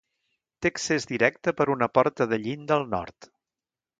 [0.65, 3.29] Té accés directe per una porta de llinda al nord.